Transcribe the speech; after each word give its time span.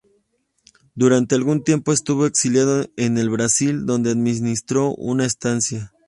Durante 0.95 1.35
algún 1.35 1.63
tiempo 1.63 1.93
estuvo 1.93 2.25
exiliado 2.25 2.87
en 2.97 3.19
el 3.19 3.29
Brasil, 3.29 3.85
donde 3.85 4.09
administró 4.09 4.95
una 4.95 5.25
estancia. 5.27 5.93